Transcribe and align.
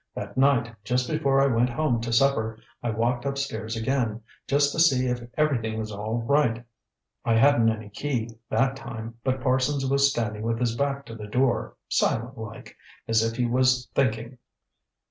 That 0.15 0.35
night, 0.35 0.73
just 0.83 1.07
before 1.07 1.39
I 1.39 1.45
went 1.45 1.69
home 1.69 2.01
to 2.01 2.11
supper, 2.11 2.57
I 2.81 2.89
walked 2.89 3.23
upstairs 3.23 3.75
again, 3.77 4.21
just 4.47 4.71
to 4.71 4.79
see 4.79 5.05
if 5.05 5.21
everything 5.37 5.77
was 5.77 5.91
all 5.91 6.23
right. 6.23 6.65
I 7.23 7.35
hadn't 7.35 7.69
any 7.69 7.89
key, 7.89 8.39
that 8.49 8.75
time, 8.75 9.19
but 9.23 9.39
Parsons 9.41 9.85
was 9.85 10.09
standing 10.09 10.41
with 10.41 10.59
his 10.59 10.75
back 10.75 11.05
to 11.05 11.13
the 11.15 11.27
door, 11.27 11.75
silent 11.87 12.35
like, 12.35 12.75
as 13.07 13.21
if 13.23 13.37
he 13.37 13.45
was 13.45 13.89
thinking." 13.93 14.39